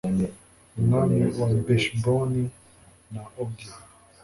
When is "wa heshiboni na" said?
1.37-3.23